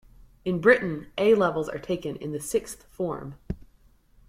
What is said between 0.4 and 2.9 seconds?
In Britain, A-levels are taken in the sixth